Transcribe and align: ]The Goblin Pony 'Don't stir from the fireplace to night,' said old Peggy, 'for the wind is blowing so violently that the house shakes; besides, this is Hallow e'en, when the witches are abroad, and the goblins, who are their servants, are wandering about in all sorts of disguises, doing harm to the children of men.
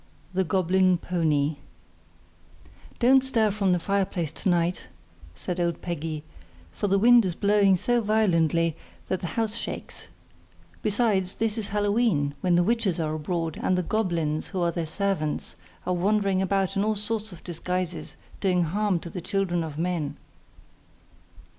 ]The 0.33 0.43
Goblin 0.43 0.97
Pony 0.97 1.57
'Don't 2.97 3.23
stir 3.23 3.51
from 3.51 3.71
the 3.71 3.77
fireplace 3.77 4.31
to 4.31 4.49
night,' 4.49 4.87
said 5.35 5.59
old 5.59 5.79
Peggy, 5.83 6.23
'for 6.71 6.87
the 6.87 6.97
wind 6.97 7.23
is 7.23 7.35
blowing 7.35 7.75
so 7.75 8.01
violently 8.01 8.75
that 9.09 9.19
the 9.19 9.27
house 9.37 9.55
shakes; 9.55 10.07
besides, 10.81 11.35
this 11.35 11.55
is 11.55 11.67
Hallow 11.67 11.99
e'en, 11.99 12.33
when 12.41 12.55
the 12.55 12.63
witches 12.63 12.99
are 12.99 13.13
abroad, 13.13 13.59
and 13.61 13.77
the 13.77 13.83
goblins, 13.83 14.47
who 14.47 14.61
are 14.61 14.71
their 14.71 14.87
servants, 14.87 15.55
are 15.85 15.93
wandering 15.93 16.41
about 16.41 16.75
in 16.75 16.83
all 16.83 16.95
sorts 16.95 17.31
of 17.31 17.43
disguises, 17.43 18.15
doing 18.39 18.63
harm 18.63 18.97
to 19.01 19.09
the 19.11 19.21
children 19.21 19.63
of 19.63 19.77
men. 19.77 20.17